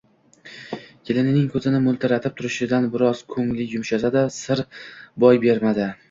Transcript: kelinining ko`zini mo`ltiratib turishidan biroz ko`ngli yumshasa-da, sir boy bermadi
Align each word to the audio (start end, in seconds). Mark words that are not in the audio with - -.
kelinining 1.09 1.43
ko`zini 1.55 1.81
mo`ltiratib 1.87 2.35
turishidan 2.39 2.87
biroz 2.95 3.21
ko`ngli 3.35 3.67
yumshasa-da, 3.75 4.23
sir 4.39 4.63
boy 5.25 5.39
bermadi 5.45 5.91